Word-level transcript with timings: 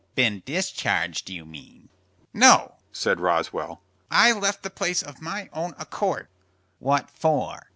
"Been 0.15 0.41
discharged, 0.47 1.29
you 1.29 1.45
mean." 1.45 1.89
"No," 2.33 2.77
said 2.91 3.19
Roswell, 3.19 3.83
"I 4.09 4.31
left 4.31 4.63
the 4.63 4.71
place 4.71 5.03
of 5.03 5.21
my 5.21 5.47
own 5.53 5.75
accord." 5.77 6.27
"What 6.79 7.07
for?" 7.11 7.67